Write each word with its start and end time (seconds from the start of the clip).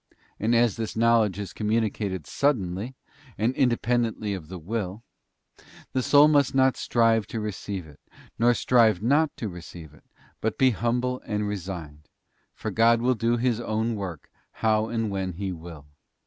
And 0.39 0.55
as 0.55 0.77
this 0.77 0.95
knowledge 0.95 1.37
is 1.37 1.53
communicated 1.53 2.25
suddenly, 2.25 2.95
and 3.37 3.53
independently 3.55 4.33
of 4.33 4.47
the 4.47 4.57
will, 4.57 5.03
the 5.93 6.01
soul 6.01 6.27
must 6.27 6.55
not 6.55 6.75
strive 6.75 7.27
to 7.27 7.39
receive 7.39 7.85
it, 7.85 7.99
or 8.39 8.55
strive 8.55 9.03
not 9.03 9.37
to 9.37 9.47
receive 9.47 9.93
it, 9.93 10.05
but 10.41 10.57
be 10.57 10.71
humble 10.71 11.21
and 11.23 11.47
resigned; 11.47 12.09
for 12.55 12.71
God 12.71 12.99
will 12.99 13.13
do 13.13 13.37
His 13.37 13.59
own 13.59 13.93
work, 13.93 14.31
how 14.53 14.89
and 14.89 15.11
when 15.11 15.33
He 15.33 15.51
will. 15.51 15.85